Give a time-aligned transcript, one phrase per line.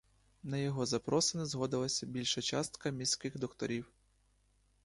[0.43, 3.91] На його запросини згодилась більша частка міських докторів.